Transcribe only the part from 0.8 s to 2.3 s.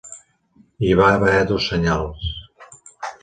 Hi va haver dos senyals.